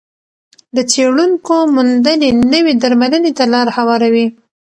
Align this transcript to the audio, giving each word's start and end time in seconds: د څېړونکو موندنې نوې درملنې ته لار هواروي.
د 0.75 0.77
څېړونکو 0.91 1.55
موندنې 1.75 2.29
نوې 2.53 2.73
درملنې 2.81 3.31
ته 3.37 3.45
لار 3.53 3.67
هواروي. 3.77 4.25